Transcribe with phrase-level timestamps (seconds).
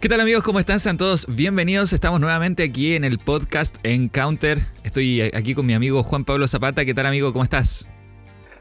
[0.00, 0.44] ¿Qué tal amigos?
[0.44, 0.78] ¿Cómo están?
[0.78, 1.92] Sean todos bienvenidos.
[1.92, 4.64] Estamos nuevamente aquí en el podcast Encounter.
[4.84, 6.84] Estoy aquí con mi amigo Juan Pablo Zapata.
[6.84, 7.32] ¿Qué tal amigo?
[7.32, 7.84] ¿Cómo estás?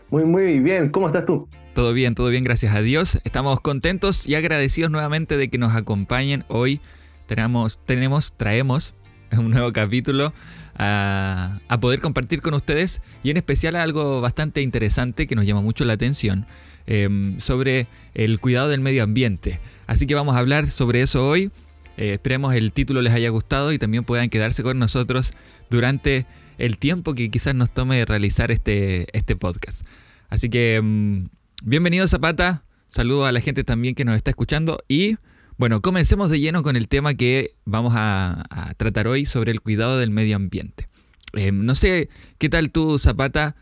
[0.10, 0.89] Muy, muy bien.
[0.89, 1.47] ¿Cómo estás tú?
[1.76, 3.20] Todo bien, todo bien, gracias a Dios.
[3.23, 6.82] Estamos contentos y agradecidos nuevamente de que nos acompañen hoy.
[7.28, 8.96] Tenemos, tenemos traemos
[9.38, 10.33] un nuevo capítulo
[10.75, 15.86] a, poder compartir con ustedes y en especial algo bastante interesante que nos llama mucho
[15.86, 16.47] la atención
[16.88, 19.59] em, sobre el cuidado del medio ambiente.
[19.86, 21.51] Así que vamos a hablar sobre eso hoy.
[21.97, 25.33] Eh, esperemos el título les haya gustado y también puedan quedarse con nosotros
[25.69, 26.25] durante
[26.57, 29.86] el tiempo que quizás nos tome realizar este, este podcast.
[30.29, 31.25] Así que mm,
[31.64, 35.17] bienvenido Zapata, saludo a la gente también que nos está escuchando y
[35.58, 39.97] bueno, comencemos de lleno con el tema que vamos a, tratar hoy sobre el cuidado
[39.97, 40.88] del medio ambiente.
[41.33, 43.56] Eh, no sé qué tal tú Zapata,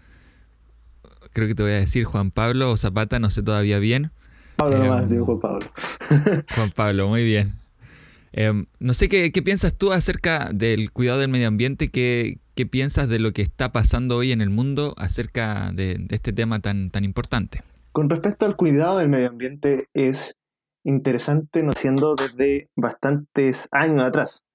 [1.35, 4.11] creo que te voy a decir Juan Pablo o Zapata, no sé todavía bien.
[4.55, 5.71] Pablo nomás, em, digo Juan Pablo.
[6.55, 7.53] Juan Pablo, muy bien.
[8.31, 13.09] Em, no sé qué, piensas tú acerca del cuidado del medio ambiente, qué, qué, piensas
[13.09, 17.03] de lo que está pasando hoy en el mundo acerca de, este tema tan, tan
[17.03, 17.61] importante.
[17.91, 20.37] Con respecto al cuidado del medio ambiente es
[20.85, 24.45] interesante, no siendo desde bastantes años atrás.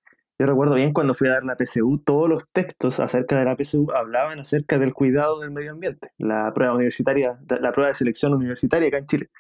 [0.41, 3.57] Yo recuerdo bien cuando fui a dar la PSU, todos los textos acerca de la
[3.63, 8.33] PSU hablaban acerca del cuidado del medio ambiente, la prueba universitaria, la prueba de selección
[8.33, 9.31] universitaria acá en Chile.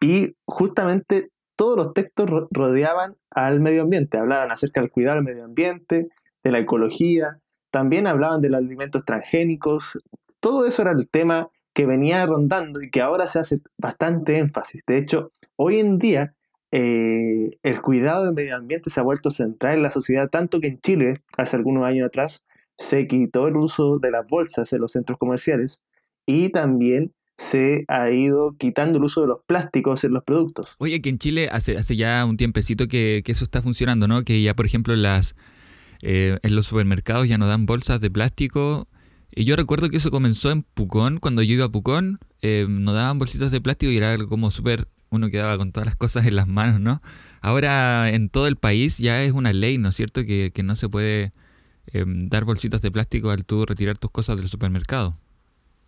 [0.00, 5.44] Y justamente todos los textos rodeaban al medio ambiente, hablaban acerca del cuidado del medio
[5.44, 6.08] ambiente,
[6.42, 7.38] de la ecología,
[7.70, 10.00] también hablaban de los alimentos transgénicos,
[10.40, 14.82] todo eso era el tema que venía rondando y que ahora se hace bastante énfasis.
[14.88, 16.34] De hecho, hoy en día
[16.72, 20.68] eh, el cuidado del medio ambiente se ha vuelto central en la sociedad, tanto que
[20.68, 22.44] en Chile, hace algunos años atrás,
[22.78, 25.80] se quitó el uso de las bolsas en los centros comerciales
[26.26, 30.74] y también se ha ido quitando el uso de los plásticos en los productos.
[30.78, 34.24] Oye, que en Chile hace, hace ya un tiempecito que, eso está funcionando, ¿no?
[34.24, 35.36] Que ya, por ejemplo, las,
[36.02, 38.88] eh, en los supermercados ya no dan bolsas de plástico.
[39.30, 42.94] Y yo recuerdo que eso comenzó en Pucón, cuando yo iba a Pucón, eh, nos
[42.94, 46.26] daban bolsitas de plástico y era algo como súper, uno quedaba con todas las cosas
[46.26, 47.00] en las manos, ¿no?
[47.40, 50.24] Ahora en todo el país ya es una ley, ¿no es cierto?
[50.24, 51.32] Que, no se puede
[51.92, 55.14] eh, dar bolsitas de plástico al tú retirar tus cosas del supermercado.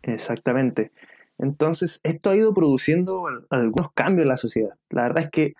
[0.02, 0.92] Exactamente.
[1.38, 4.74] Entonces, esto ha ido produciendo algunos cambios en la sociedad.
[4.90, 5.54] La verdad es que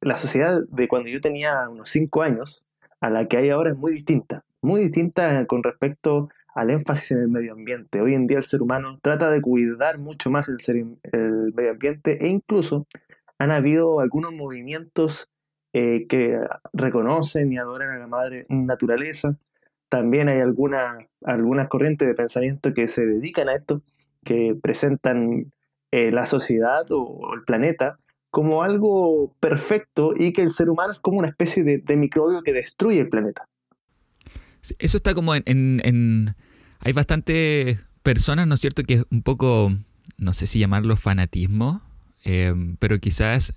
[0.00, 2.64] la sociedad de cuando yo tenía unos 5 años
[3.00, 4.44] a la que hay ahora es muy distinta.
[4.60, 8.00] Muy distinta con respecto al énfasis en el medio ambiente.
[8.00, 10.58] Hoy en día el ser humano trata de cuidar mucho más el,
[11.12, 12.86] el medio ambiente e incluso
[13.38, 15.28] han habido algunos movimientos
[15.74, 16.38] eh, que
[16.74, 19.38] reconocen y adoran a la madre naturaleza.
[19.88, 23.82] También hay algunas corrientes de pensamiento que se dedican a esto
[24.22, 25.52] que presentan
[25.90, 27.98] eh, la sociedad o, el planeta
[28.30, 32.52] como algo perfecto y que el ser humano es como una especie de, microbio que
[32.52, 33.48] destruye el planeta.
[34.78, 36.34] Eso está como en,
[36.80, 39.72] Hay bastantes personas, ¿no es cierto?, que es un poco,
[40.18, 41.82] no sé si llamarlo fanatismo,
[42.24, 43.54] eh, pero quizás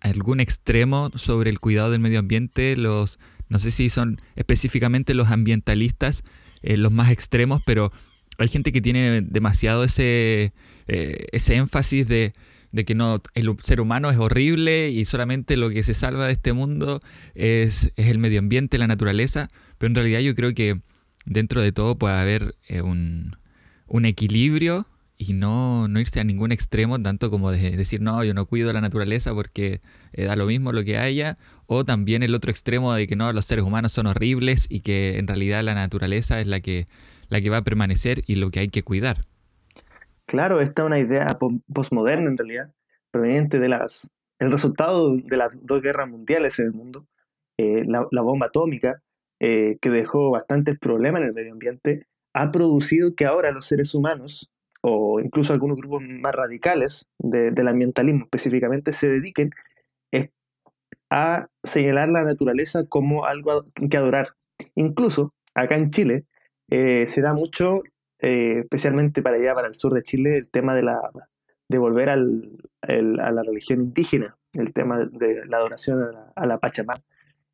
[0.00, 3.18] algún extremo sobre el cuidado del medio ambiente, los...
[3.48, 6.24] No sé si son específicamente los ambientalistas
[6.62, 7.92] eh, los más extremos, pero
[8.38, 10.52] hay gente que tiene demasiado ese,
[10.88, 12.32] eh, ese énfasis de,
[12.84, 16.52] que no, el ser humano es horrible y solamente lo que se salva de este
[16.52, 17.00] mundo
[17.34, 19.48] es, el medio ambiente, la naturaleza,
[19.78, 20.80] pero en realidad yo creo que
[21.24, 23.36] dentro de todo puede haber eh, un,
[24.04, 24.86] equilibrio
[25.18, 28.72] y no, no, irse a ningún extremo, tanto como de decir, no, yo no cuido
[28.72, 29.80] la naturaleza porque
[30.12, 33.32] eh, da lo mismo lo que haya, o también el otro extremo de que no,
[33.32, 36.86] los seres humanos son horribles y que en realidad la naturaleza es la que
[37.28, 39.24] la que va a permanecer y lo que hay que cuidar.
[40.26, 41.38] Claro, esta es una idea
[41.72, 42.72] posmoderna en realidad,
[43.10, 47.06] proveniente de las el resultado de las dos guerras mundiales en el mundo,
[47.58, 49.02] eh, la, bomba atómica,
[49.40, 53.94] eh, que dejó bastantes problemas en el medio ambiente, ha producido que ahora los seres
[53.94, 54.50] humanos,
[54.82, 59.50] o incluso algunos grupos más radicales del ambientalismo específicamente, se dediquen
[61.10, 64.34] a señalar la naturaleza como algo que adorar.
[64.74, 66.24] Incluso acá en Chile,
[66.68, 67.82] eh, se da mucho,
[68.20, 71.00] eh, especialmente para allá, para el sur de Chile, el tema de, la,
[71.68, 76.02] de volver al, a la religión indígena, el tema de la adoración
[76.34, 77.02] a la, Pachamama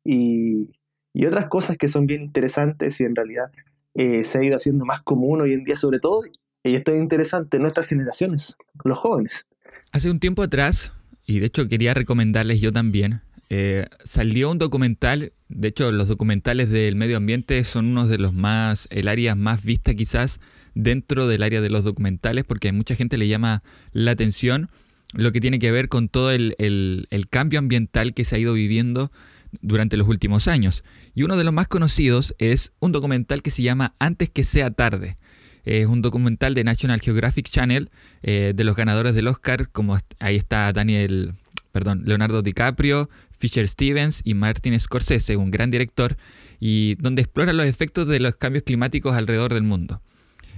[0.03, 0.69] y,
[1.13, 3.51] y, otras cosas que son bien interesantes y en realidad
[3.95, 6.21] eh, se ha ido haciendo más común hoy en día, sobre todo,
[6.63, 9.47] y esto es interesante, nuestras generaciones, los jóvenes.
[9.91, 10.93] Hace un tiempo atrás,
[11.25, 13.21] y de hecho quería recomendarles yo también,
[13.55, 18.33] eh, salió un documental, de hecho los documentales del medio ambiente son uno de los
[18.33, 20.39] más, el área más vista quizás
[20.73, 23.61] dentro del área de los documentales porque a mucha gente le llama
[23.91, 24.71] la atención
[25.13, 28.53] lo que tiene que ver con todo el, el cambio ambiental que se ha ido
[28.53, 29.11] viviendo
[29.61, 30.83] durante los últimos años.
[31.13, 34.71] Y uno de los más conocidos es un documental que se llama Antes que sea
[34.71, 35.15] tarde.
[35.63, 37.91] Es un documental de National Geographic Channel
[38.23, 41.33] eh, de los ganadores del Oscar, como ahí está Daniel,
[41.73, 46.15] perdón, Leonardo DiCaprio, Fisher Stevens y Martin Scorsese, un gran director,
[46.59, 50.01] y donde explora los efectos de los cambios climáticos alrededor del mundo.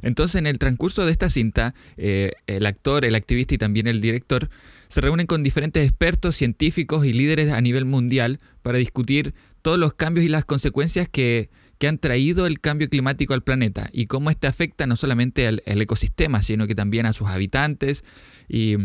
[0.01, 4.01] Entonces, en el transcurso de esta cinta, eh, el actor, el activista y también el
[4.01, 4.49] director
[4.89, 9.93] se reúnen con diferentes expertos, científicos y líderes a nivel mundial para discutir todos los
[9.93, 14.29] cambios y las consecuencias que, que han traído el cambio climático al planeta y cómo
[14.29, 18.03] este afecta no solamente al, ecosistema, sino que también a sus habitantes
[18.47, 18.75] y,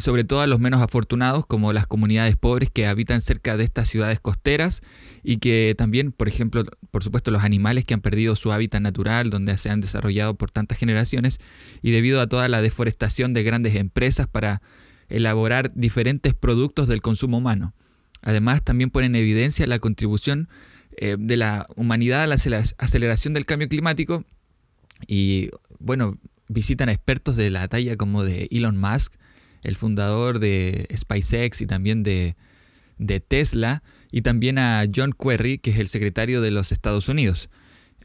[0.00, 3.88] sobre todo a los menos afortunados como las comunidades pobres que habitan cerca de estas
[3.88, 4.82] ciudades costeras
[5.22, 9.28] y que también, por ejemplo, por supuesto los animales que han perdido su hábitat natural
[9.28, 11.38] donde se han desarrollado por tantas generaciones
[11.82, 14.62] y debido a toda la deforestación de grandes empresas para
[15.08, 17.74] elaborar diferentes productos del consumo humano.
[18.22, 20.48] Además, también pone en evidencia la contribución
[20.96, 22.36] eh, de la humanidad a la
[22.78, 24.24] aceleración del cambio climático
[25.06, 29.14] y, bueno, visitan a expertos de la talla como de Elon Musk,
[29.64, 32.36] el fundador de SpaceX y también de,
[33.26, 33.82] Tesla,
[34.12, 37.50] y también a John Kerry, que es el secretario de los Estados Unidos.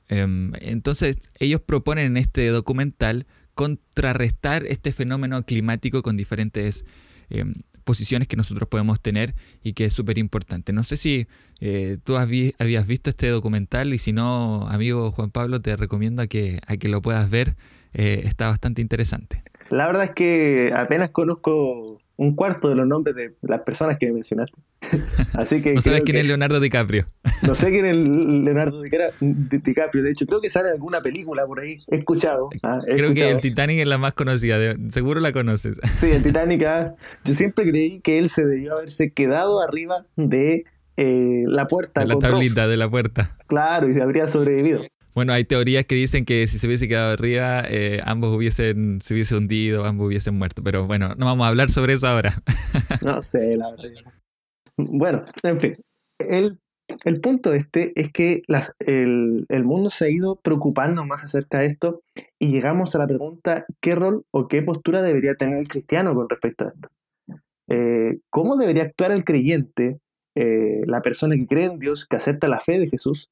[0.07, 6.85] Em, entonces, ellos proponen en este documental contrarrestar este fenómeno climático con diferentes
[7.29, 7.53] em,
[7.83, 10.73] posiciones que nosotros podemos tener y que es súper importante.
[10.73, 11.27] No sé si
[11.59, 16.27] eh, tú habías visto este documental y si no, amigo Juan Pablo, te recomiendo a
[16.27, 17.55] que, que lo puedas ver.
[17.93, 19.43] Eh, está bastante interesante.
[19.69, 24.11] La verdad es que apenas conozco un cuarto de los nombres de las personas que
[24.11, 24.57] mencionaste.
[25.33, 27.05] Así que no sabes quién es Leonardo DiCaprio.
[27.47, 30.03] No sé quién es Leonardo DiCaprio.
[30.03, 31.79] De hecho, creo que sale alguna película por ahí.
[31.87, 32.49] He escuchado.
[32.61, 34.75] Ah, creo que el Titanic es la más conocida.
[34.89, 35.77] seguro la conoces.
[35.93, 36.61] Sí, el Titanic.
[36.63, 40.65] Ah, yo siempre creí que él se debió haberse quedado arriba de
[40.97, 42.01] eh, la puerta.
[42.01, 43.37] De la tablita de la puerta.
[43.47, 44.81] Claro, y se habría sobrevivido.
[45.15, 49.13] Bueno, hay teorías que dicen que si se hubiese quedado arriba, eh, ambos hubiesen, se
[49.13, 50.63] hubiese hundido, ambos hubiesen muerto.
[50.63, 52.41] Pero bueno, no vamos a hablar sobre eso ahora.
[53.03, 53.89] no sé, la verdad.
[54.77, 55.75] Bueno, en fin.
[56.19, 56.59] El,
[57.05, 58.43] el punto este es que
[58.79, 62.01] el, el, mundo se ha ido preocupando más acerca de esto
[62.37, 66.29] y llegamos a la pregunta, ¿qué rol o qué postura debería tener el cristiano con
[66.29, 66.89] respecto a esto?
[67.69, 69.99] Eh, ¿Cómo debería actuar el creyente,
[70.35, 73.29] eh, la persona que cree en Dios, que acepta la fe de Jesús,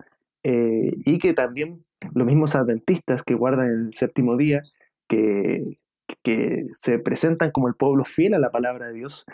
[0.50, 1.84] eh, y que también
[2.14, 4.64] los mismos adventistas que guardan el séptimo día,
[5.10, 5.78] que,
[6.24, 9.26] que se presentan como el pueblo fiel a la palabra de Dios,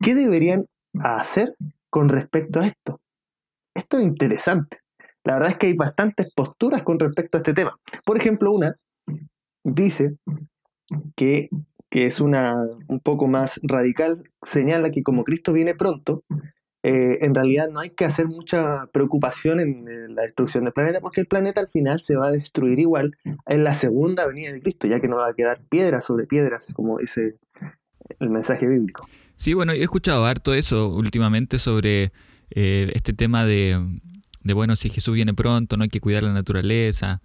[0.00, 0.64] ¿qué deberían
[1.00, 1.54] hacer
[1.90, 2.98] con respecto a esto?
[3.74, 4.78] Esto es interesante.
[5.22, 7.78] La verdad es que hay bastantes posturas con respecto a este tema.
[8.06, 8.74] Por ejemplo, una
[9.64, 10.16] dice
[11.14, 11.50] que,
[11.90, 16.24] que es una un poco más radical, señala que como Cristo viene pronto,
[16.88, 21.20] eh, en realidad no hay que hacer mucha preocupación en, la destrucción del planeta porque
[21.20, 23.14] el planeta al final se va a destruir igual
[23.46, 26.72] en la segunda venida de Cristo, ya que no va a quedar piedra sobre piedras,
[26.72, 27.36] como dice
[28.20, 29.06] el mensaje bíblico.
[29.36, 32.10] Sí, bueno, he escuchado harto eso últimamente sobre
[32.52, 33.78] eh, este tema de,
[34.42, 37.20] bueno, si Jesús viene pronto, no hay que cuidar la naturaleza,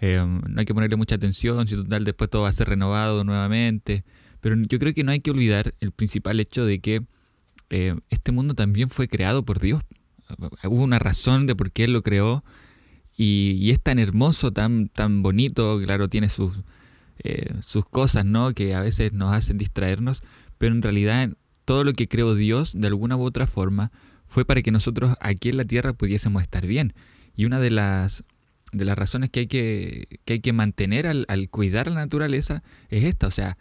[0.00, 3.24] eh, no hay que ponerle mucha atención, si total después todo va a ser renovado
[3.24, 4.04] nuevamente.
[4.40, 7.02] Pero yo creo que no hay que olvidar el principal hecho de que
[7.72, 9.82] eh, este mundo también fue creado por Dios.
[10.64, 12.44] Hubo una razón de por qué Él lo creó
[13.16, 16.54] y, es tan hermoso, tan, tan bonito, claro, tiene sus,
[17.24, 18.52] eh, sus cosas, ¿no?
[18.52, 20.22] Que a veces nos hacen distraernos,
[20.58, 21.30] pero en realidad
[21.64, 23.90] todo lo que creó Dios, de alguna u otra forma,
[24.26, 26.92] fue para que nosotros aquí en la tierra pudiésemos estar bien.
[27.36, 28.24] Y una de las,
[28.72, 32.62] de las razones que hay que, que, hay que mantener al, al cuidar la naturaleza
[32.90, 33.56] es esta, o sea,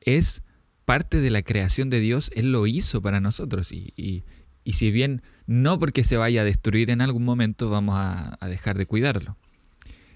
[0.00, 0.44] es
[0.86, 3.72] parte de la creación de Dios, Él lo hizo para nosotros.
[3.72, 8.38] Y, y, si bien no porque se vaya a destruir en algún momento, vamos a,
[8.46, 9.36] dejar de cuidarlo.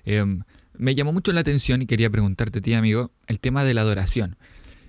[0.04, 0.42] Em,
[0.78, 3.82] me llamó mucho la atención y quería preguntarte a ti, amigo, el tema de la
[3.82, 4.36] adoración.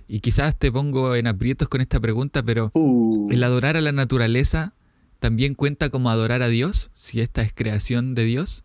[0.08, 3.28] Y quizás te pongo en aprietos con esta pregunta, pero uh.
[3.30, 4.74] ¿el adorar a la naturaleza
[5.18, 8.64] también cuenta como adorar a Dios, si esta es creación de Dios?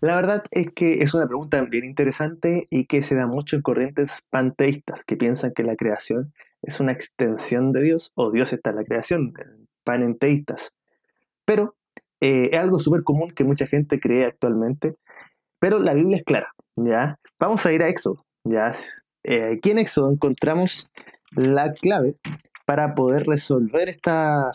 [0.00, 3.62] La verdad es que es una pregunta bien interesante y que se da mucho en
[3.62, 8.70] corrientes panteístas que piensan que la creación es una extensión de Dios o Dios está
[8.70, 9.32] en la creación,
[9.84, 10.72] panenteístas.
[11.44, 11.76] Pero
[12.20, 14.96] eh, es algo súper común que mucha gente cree actualmente,
[15.58, 17.18] pero la Biblia es clara, ¿ya?
[17.38, 18.72] Vamos a ir a Éxodo, ¿ya?
[19.24, 20.90] Eh, aquí en Éxodo encontramos
[21.32, 22.16] la clave
[22.66, 24.52] para poder resolver esta,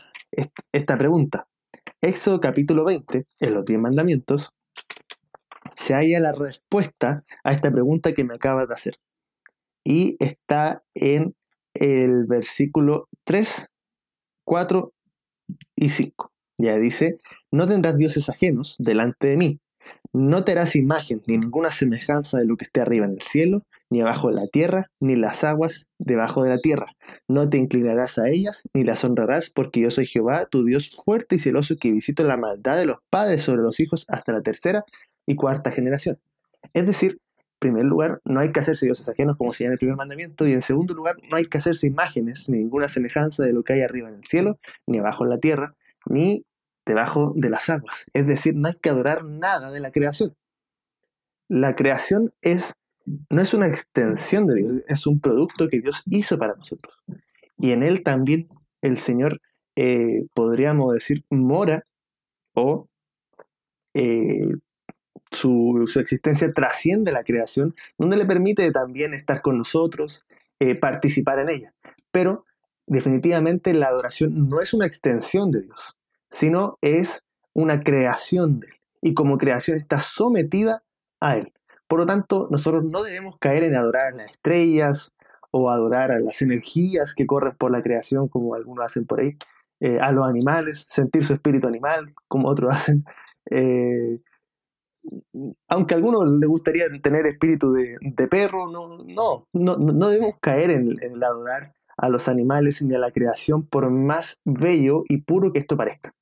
[0.72, 1.48] esta pregunta.
[2.02, 4.54] Éxodo capítulo 20, en los 10 mandamientos,
[5.76, 8.96] se halla la respuesta a esta pregunta que me acabas de hacer.
[9.84, 11.36] Y está en
[11.74, 13.70] el versículo 3,
[14.46, 14.94] 4
[15.76, 16.32] y 5.
[16.58, 17.18] Ya dice,
[17.52, 19.60] no tendrás dioses ajenos delante de mí.
[20.14, 23.64] No te harás imagen ni ninguna semejanza de lo que esté arriba en el cielo,
[23.90, 26.94] ni abajo de la tierra, ni las aguas debajo de la tierra.
[27.28, 31.36] No te inclinarás a ellas, ni las honrarás, porque yo soy Jehová, tu Dios fuerte
[31.36, 34.86] y celoso, que visito la maldad de los padres sobre los hijos hasta la tercera
[35.26, 36.20] y cuarta generación.
[36.74, 39.80] Es decir, en primer lugar, no hay que hacerse dioses ajenos como se llama el
[39.80, 43.54] primer mandamiento, y en segundo lugar, no hay que hacerse imágenes, ni ninguna semejanza de
[43.54, 45.76] lo que hay arriba en el cielo, ni abajo en la tierra,
[46.06, 46.46] ni
[46.86, 48.06] debajo de las aguas.
[48.14, 50.36] Es decir, no hay que adorar nada de la creación.
[51.48, 52.74] La creación es,
[53.30, 56.96] no es una extensión de Dios, es un producto que Dios hizo para nosotros.
[57.58, 58.50] Y en él también
[58.82, 59.42] el Señor,
[59.76, 61.86] eh, podríamos decir, mora
[62.54, 62.88] o
[63.94, 64.48] eh,
[65.32, 70.26] su, existencia trasciende la creación, donde le permite también estar con nosotros,
[70.60, 71.74] eh, participar en ella.
[72.12, 72.46] Pero
[72.88, 75.98] definitivamente la adoración no es una extensión de Dios
[76.32, 78.74] sino es una creación de Él.
[79.02, 80.84] Y como creación está sometida
[81.20, 81.54] a Él.
[81.88, 85.12] Por lo tanto, nosotros no debemos caer en adorar a las estrellas
[85.52, 89.36] o adorar a las energías que corren por la creación, como algunos hacen por ahí,
[89.82, 93.04] eh, a los animales, sentir su espíritu animal, como otros hacen.
[93.50, 94.20] Eh,
[95.68, 101.02] aunque a algunos les gustaría tener espíritu de, perro, no, no, no, debemos caer en,
[101.02, 105.52] en el adorar a los animales ni a la creación, por más bello y puro
[105.52, 106.14] que esto parezca.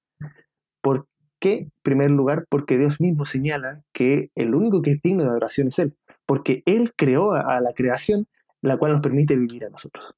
[0.81, 1.07] ¿Por
[1.39, 1.59] qué?
[1.59, 5.67] En primer lugar, porque Dios mismo señala que el único que es digno de adoración
[5.67, 5.95] es Él,
[6.25, 8.27] porque Él creó a la creación,
[8.61, 10.13] la cual nos permite vivir a nosotros.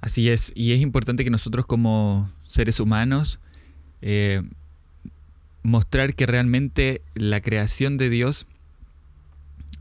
[0.00, 3.40] Así es, y es importante que nosotros como seres humanos
[4.00, 4.42] eh,
[5.62, 8.46] mostrar que realmente la creación de Dios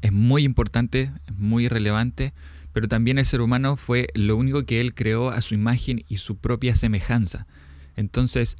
[0.02, 2.34] es muy importante, es muy relevante,
[2.74, 6.18] pero también el ser humano fue lo único que Él creó a su imagen y
[6.18, 7.48] su propia semejanza.
[7.96, 8.58] Entonces,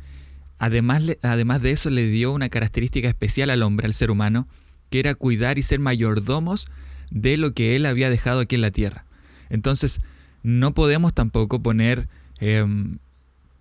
[0.60, 4.48] Además, además de eso, le dio una característica especial al hombre, al ser humano,
[4.92, 6.68] que era cuidar y ser mayordomos
[7.10, 9.06] de lo que él había dejado aquí en la tierra.
[9.50, 10.02] Entonces,
[10.44, 12.10] no podemos tampoco poner
[12.40, 12.98] em,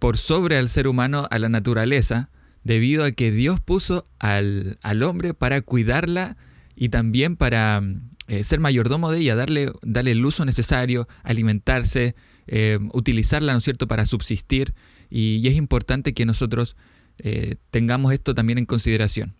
[0.00, 2.30] por sobre al ser humano a la naturaleza,
[2.64, 6.36] debido a que Dios puso al, hombre para cuidarla
[6.76, 7.82] y también para
[8.28, 12.14] eh, ser mayordomo de ella, darle, darle el uso necesario, alimentarse,
[12.46, 14.74] em, utilizarla, ¿no es cierto?, para subsistir.
[15.10, 16.76] Y, es importante que nosotros
[17.18, 19.34] eh, tengamos esto también en consideración.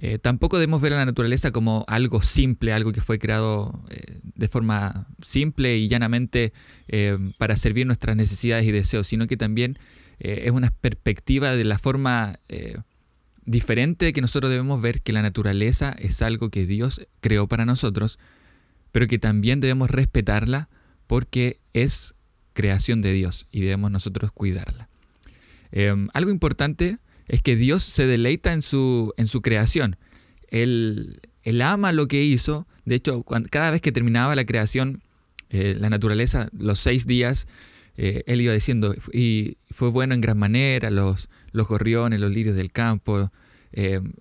[0.00, 4.20] Eh, tampoco debemos ver a la naturaleza como algo simple, algo que fue creado eh,
[4.22, 6.52] de forma simple y llanamente
[7.36, 9.78] para servir nuestras necesidades y deseos, sino que también
[10.18, 12.38] es una perspectiva de la forma
[13.48, 18.18] diferente que nosotros debemos ver que la naturaleza es algo que Dios creó para nosotros,
[18.92, 20.68] pero que también debemos respetarla
[21.06, 22.14] porque es
[22.52, 24.88] creación de Dios y debemos nosotros cuidarla.
[25.72, 29.96] Em, algo importante es que Dios se deleita en su, en su creación.
[30.48, 31.20] Él,
[31.62, 32.66] ama lo que hizo.
[32.84, 35.02] De hecho, cada vez que terminaba la creación,
[35.50, 37.46] eh, la naturaleza, los seis días,
[37.98, 42.56] eh, Él iba diciendo, y fue bueno en gran manera, los, los gorriones, los lirios
[42.56, 43.30] del campo,
[43.72, 44.12] em,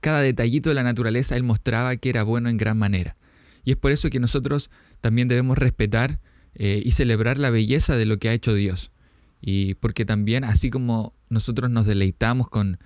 [0.00, 3.16] cada detallito de la naturaleza Él mostraba que era bueno en gran manera.
[3.64, 4.70] Y es por eso que nosotros
[5.00, 6.20] también debemos respetar
[6.54, 8.92] eh, y celebrar la belleza de lo que ha hecho Dios.
[9.40, 12.78] Y porque también, así como nosotros nos deleitamos con,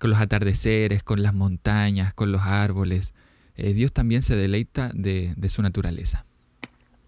[0.00, 3.14] los atardeceres, con las montañas, con los árboles,
[3.56, 6.26] eh, Dios también se deleita de, su naturaleza.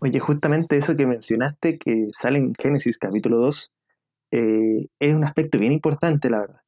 [0.04, 3.72] Oye, justamente eso que mencionaste, que sale en Génesis capítulo 2,
[4.32, 6.60] eh, es un aspecto bien importante, la verdad.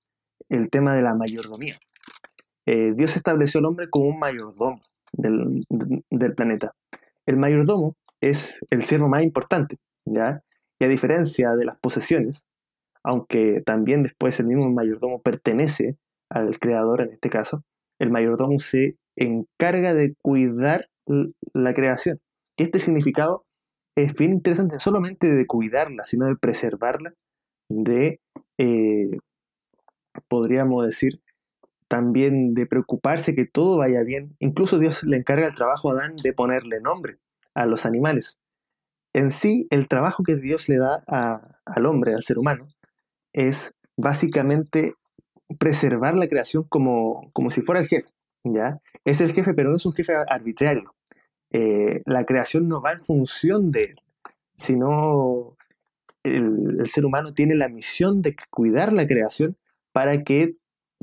[0.49, 1.75] El tema de la mayordomía.
[2.65, 4.81] Dios estableció al hombre como un mayordomo
[5.13, 6.77] del, del planeta.
[7.27, 10.45] El mayordomo es el siervo más importante, ¿ya?
[10.79, 12.47] Y a diferencia de las posesiones,
[13.03, 15.99] aunque también después el mismo mayordomo pertenece
[16.31, 17.65] al creador en este caso,
[17.99, 20.89] el mayordomo se encarga de cuidar
[21.53, 22.21] la creación.
[22.57, 23.45] Este significado
[23.97, 27.15] es bien interesante, no solamente de cuidarla, sino de preservarla,
[27.69, 28.21] de,
[28.59, 29.19] eh,
[30.29, 31.21] podríamos decir,
[31.89, 34.37] también de preocuparse que todo vaya bien.
[34.41, 37.19] Incluso Dios le encarga el trabajo a Adán de ponerle nombre
[37.55, 38.39] a los animales.
[39.13, 42.67] En sí, el trabajo que Dios le da al hombre, al ser humano,
[43.33, 44.95] es básicamente
[45.59, 48.09] preservar la creación como, como si fuera el jefe.
[48.45, 48.81] ¿ya?
[49.05, 50.95] Es el jefe, pero no es un jefe arbitrario.
[51.57, 54.01] Eh, la creación no va en función de él,
[54.57, 55.57] sino
[56.25, 59.57] el, el, ser humano tiene la misión de cuidar la creación
[59.93, 60.57] para que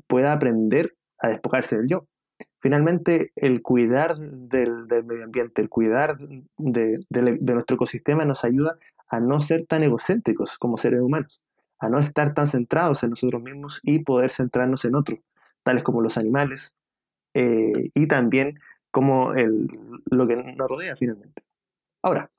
[0.07, 2.05] pueda aprender a despojarse del yo.
[2.59, 6.17] finalmente el cuidar del, medio ambiente, el cuidar
[6.57, 6.99] de,
[7.39, 8.77] nuestro ecosistema nos ayuda
[9.07, 11.41] a no ser tan egocéntricos como seres humanos,
[11.79, 15.19] a no estar tan centrados en nosotros mismos y poder centrarnos en otros,
[15.63, 16.73] tales como los animales
[17.33, 18.57] eh, y también
[18.91, 19.67] como el,
[20.05, 21.43] lo que nos rodea finalmente.
[22.03, 22.29] Ahora,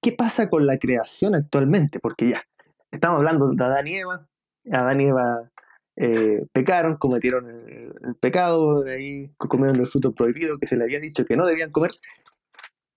[0.00, 1.98] ¿qué pasa con la creación actualmente?
[1.98, 2.42] Porque ya,
[2.90, 4.28] estamos hablando de Adán y Eva,
[4.70, 5.50] Adán y Eva
[5.96, 11.24] eh, pecaron, cometieron el, pecado, ahí comieron el fruto prohibido que se le había dicho
[11.24, 11.92] que no debían comer.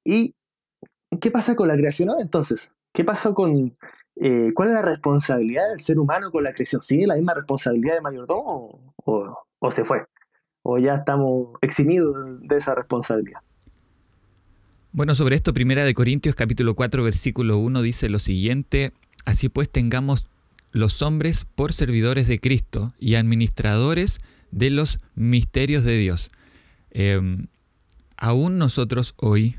[0.03, 0.35] ¿Y
[1.21, 2.75] qué pasa con la creación ahora entonces?
[2.93, 3.77] ¿Qué pasa con...
[4.21, 6.81] Eh, ¿Cuál es la responsabilidad del ser humano con la creación?
[6.81, 10.05] ¿Sigue la misma responsabilidad de mayordomo o, o se fue?
[10.63, 13.41] ¿O ya estamos eximidos de esa responsabilidad?
[14.91, 18.91] Bueno, sobre esto, Primera de Corintios capítulo 4 versículo 1 dice lo siguiente,
[19.25, 20.29] así pues tengamos
[20.71, 24.19] los hombres por servidores de Cristo y administradores
[24.51, 26.31] de los misterios de Dios.
[26.91, 27.47] Em,
[28.17, 29.57] aún nosotros hoy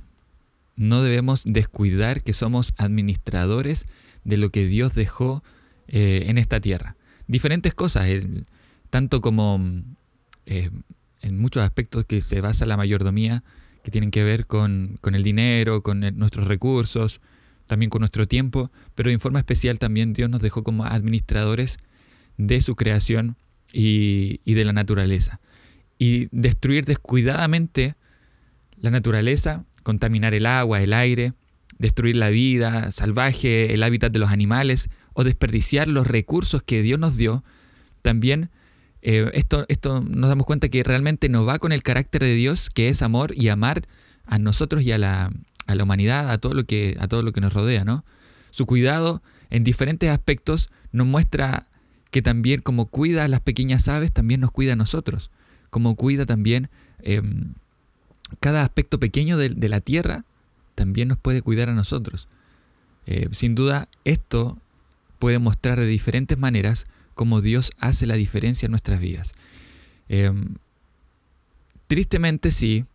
[0.77, 3.87] no debemos descuidar que somos administradores
[4.25, 5.43] de lo que Dios dejó
[5.89, 6.97] eh, en esta tierra.
[7.27, 8.09] Diferentes cosas,
[8.91, 9.61] tanto como
[10.51, 10.71] eh,
[11.23, 13.45] en muchos aspectos que se basa la mayordomía,
[13.83, 17.21] que tienen que ver con, con el dinero, con nuestros recursos,
[17.67, 21.79] también con nuestro tiempo, pero en forma especial también Dios nos dejó como administradores
[22.37, 23.37] de su creación
[23.73, 25.41] y, de la naturaleza.
[25.99, 27.95] Y destruir descuidadamente
[28.81, 31.35] la naturaleza, contaminar el agua, el aire,
[31.79, 36.99] destruir la vida salvaje, el hábitat de los animales o desperdiciar los recursos que Dios
[36.99, 37.45] nos dio,
[38.03, 38.51] también
[39.03, 42.71] eh, esto, esto nos damos cuenta que realmente no va con el carácter de Dios,
[42.71, 43.83] que es amor y amar
[44.27, 45.33] a nosotros y a la,
[45.67, 48.05] a la humanidad, a todo lo que, a todo lo que nos rodea, ¿no?
[48.51, 51.67] Su cuidado en diferentes aspectos nos muestra
[52.11, 55.31] que también como cuida a las pequeñas aves, también nos cuida a nosotros.
[55.71, 56.69] Como cuida también
[57.03, 57.55] em,
[58.41, 60.25] cada aspecto pequeño de, la tierra,
[60.75, 62.29] también nos puede cuidar a nosotros.
[63.07, 64.59] Eh, sin duda, esto
[65.19, 66.87] puede mostrar de diferentes maneras
[67.21, 69.35] cómo Dios hace la diferencia en nuestras vidas.
[70.09, 70.55] Em,
[71.87, 72.87] tristemente sí,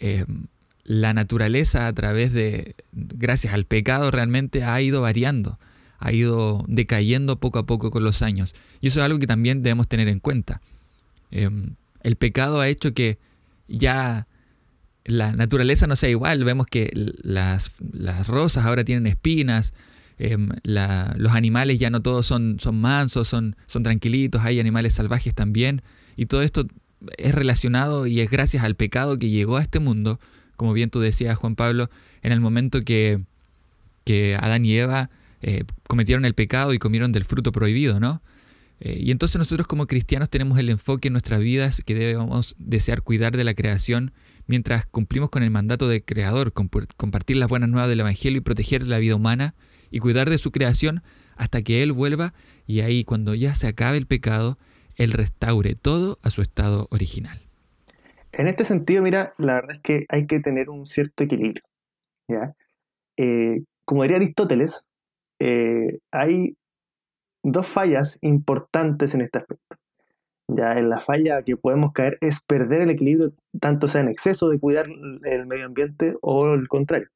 [0.00, 0.46] em,
[0.82, 5.60] la naturaleza a través de, gracias al pecado, realmente ha ido variando,
[6.00, 8.56] ha ido decayendo poco a poco con los años.
[8.80, 10.60] Y eso es algo que también debemos tener en cuenta.
[11.30, 13.18] Em, el pecado ha hecho que
[13.68, 14.26] ya
[15.04, 16.42] la naturaleza no sea igual.
[16.42, 16.90] Vemos que
[17.22, 17.70] las,
[18.26, 19.74] rosas ahora tienen espinas,
[20.20, 25.82] em, los animales ya no todos son, mansos, son, son tranquilitos, hay animales salvajes también.
[26.16, 26.66] Y todo esto
[27.16, 30.20] es relacionado y es gracias al pecado que llegó a este mundo
[30.60, 31.88] como bien tú decías, Juan Pablo,
[32.20, 33.22] en el momento que,
[34.04, 35.08] que Adán y Eva
[35.40, 38.20] eh, cometieron el pecado y comieron del fruto prohibido, ¿no?
[38.80, 43.00] Eh, y entonces nosotros como cristianos tenemos el enfoque en nuestras vidas que debemos desear
[43.00, 44.12] cuidar de la creación
[44.48, 48.86] mientras cumplimos con el mandato del Creador, compartir las buenas nuevas del Evangelio y proteger
[48.86, 49.54] la vida humana
[49.90, 51.02] y cuidar de su creación
[51.36, 52.34] hasta que Él vuelva
[52.66, 54.58] y ahí cuando ya se acabe el pecado,
[54.96, 57.40] Él restaure todo a su estado original.
[58.32, 61.62] En este sentido, mira, la verdad es que hay que tener un cierto equilibrio.
[62.28, 62.54] ¿ya?
[63.16, 64.84] Eh, como diría Aristóteles,
[65.40, 66.56] eh, hay
[67.42, 69.76] dos fallas importantes en este aspecto.
[70.48, 74.48] Ya en la falla que podemos caer es perder el equilibrio, tanto sea en exceso
[74.48, 74.86] de cuidar
[75.24, 77.08] el medio ambiente o el contrario,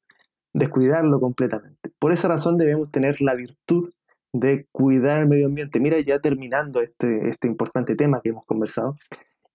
[0.55, 1.91] descuidarlo completamente.
[1.99, 3.91] Por esa razón debemos tener la virtud
[4.33, 5.79] de cuidar el medio ambiente.
[5.79, 8.95] Mira, ya terminando este, este importante tema que hemos conversado,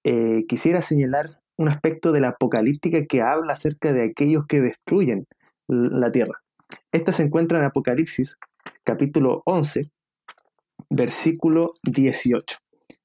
[0.04, 5.26] eh, quisiera señalar un aspecto de la apocalíptica que habla acerca de aquellos que destruyen
[5.68, 6.42] la tierra.
[6.92, 8.38] Esta se encuentra en Apocalipsis
[8.84, 9.90] capítulo 11,
[10.90, 12.58] versículo 18.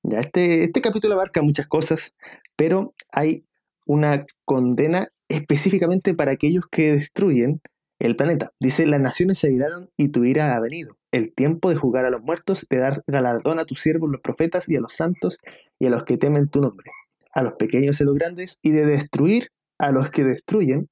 [0.03, 2.15] Ya, este, este capítulo abarca muchas cosas,
[2.55, 3.45] pero hay
[3.85, 7.61] una condena específicamente para aquellos que destruyen
[7.99, 8.51] el planeta.
[8.59, 10.97] Dice, las naciones se airaron y tu ira ha venido.
[11.11, 14.67] El tiempo de jugar a los muertos, de dar galardón a tus siervos los profetas
[14.69, 15.37] y a los santos
[15.79, 16.91] y a los que temen tu nombre
[17.35, 20.89] a los pequeños y a los grandes y de destruir a los que destruyen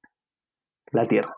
[0.92, 1.36] la Tierra.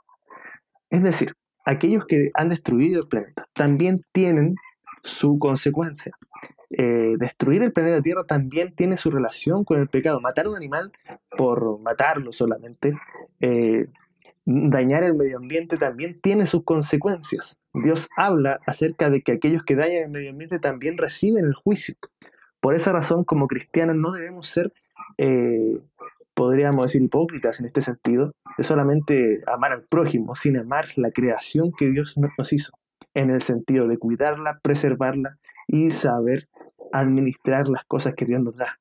[0.89, 4.55] Es decir, aquellos que han destruido el planeta también tienen
[5.03, 6.17] su consecuencia.
[6.71, 10.19] Eh, destruir el planeta Tierra también tiene su relación con el pecado.
[10.19, 10.91] Matar a un animal
[11.37, 12.97] por matarlo solamente,
[13.39, 13.85] eh,
[14.45, 17.57] dañar el medio ambiente también tiene sus consecuencias.
[17.73, 21.95] Dios habla acerca de que aquellos que dañan el medio ambiente también reciben el juicio.
[22.59, 24.73] Por esa razón, como cristianos, no debemos ser
[25.17, 25.79] eh,
[26.35, 31.71] podríamos decir, hipócritas en este sentido, de solamente amar al prójimo, sin amar la creación
[31.71, 32.73] que Dios nos hizo,
[33.13, 36.49] en el sentido de cuidarla, preservarla y saber
[36.91, 38.79] administrar las cosas que Dios nos da.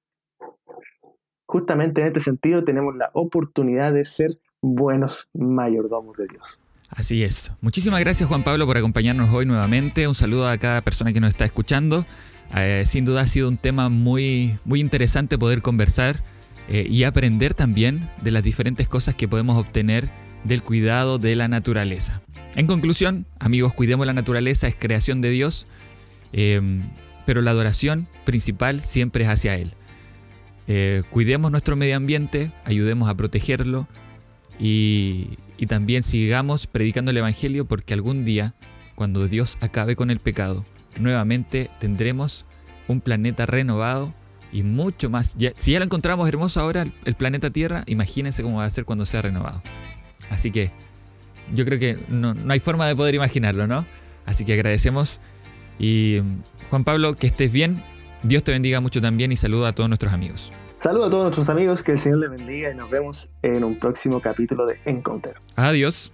[1.47, 6.59] justamente en este sentido tenemos la oportunidad de ser buenos mayordomos de Dios.
[6.89, 7.53] Así es.
[7.61, 10.09] Muchísimas gracias Juan Pablo por acompañarnos hoy nuevamente.
[10.09, 12.07] Un saludo a cada persona que nos está escuchando.
[12.57, 16.23] Eh, sin duda ha sido un tema muy, muy interesante poder conversar
[16.69, 20.09] eh, y aprender también de las diferentes cosas que podemos obtener
[20.45, 22.23] del cuidado de la naturaleza.
[22.55, 25.67] En conclusión, amigos, cuidemos la naturaleza, es creación de Dios,
[26.33, 26.61] eh,
[27.27, 29.73] pero la adoración principal siempre es hacia Él.
[31.11, 33.89] cuidemos nuestro medio ambiente, ayudemos a protegerlo
[34.59, 35.39] y,
[35.69, 38.55] también sigamos predicando el Evangelio porque algún día,
[38.95, 40.67] cuando Dios acabe con el pecado,
[41.01, 42.45] nuevamente tendremos
[42.87, 44.13] un planeta renovado
[44.53, 45.37] y mucho más.
[45.57, 49.07] si ya lo encontramos hermoso ahora, el, planeta Tierra, imagínense cómo va a ser cuando
[49.07, 49.63] sea renovado.
[50.29, 50.71] Así que
[51.55, 53.87] yo creo que no, no hay forma de poder imaginarlo, ¿no?
[54.27, 55.19] Así que agradecemos.
[55.79, 56.19] Y
[56.69, 57.83] Juan Pablo, que estés bien.
[58.23, 60.53] Dios te bendiga mucho también y saludo a todos nuestros amigos.
[60.85, 63.79] Saludos a todos nuestros amigos, que el Señor les bendiga y nos vemos en un
[63.79, 65.37] próximo capítulo de Encounter.
[65.57, 66.13] Adiós.